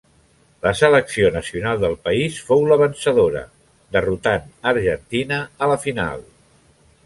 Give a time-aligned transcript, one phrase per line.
[0.67, 3.45] La selecció nacional del país fou la vencedora,
[3.99, 6.29] derrotant Argentina a la final.